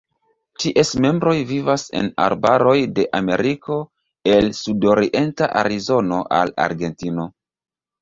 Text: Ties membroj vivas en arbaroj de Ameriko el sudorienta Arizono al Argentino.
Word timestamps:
Ties 0.61 0.93
membroj 1.05 1.33
vivas 1.51 1.83
en 1.99 2.09
arbaroj 2.29 2.75
de 2.97 3.07
Ameriko 3.21 3.79
el 4.35 4.51
sudorienta 4.65 5.55
Arizono 5.65 6.27
al 6.43 6.59
Argentino. 6.69 7.33